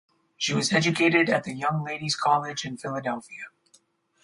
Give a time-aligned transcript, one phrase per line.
[0.35, 3.49] She was educated at the Young Ladies College in Philadelphia.